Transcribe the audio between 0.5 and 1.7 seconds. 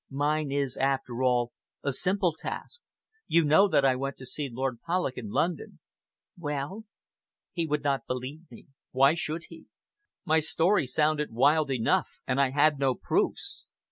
is, after all,